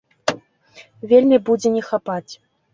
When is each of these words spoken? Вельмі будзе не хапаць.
Вельмі 1.13 1.37
будзе 1.51 1.75
не 1.77 1.87
хапаць. 1.93 2.29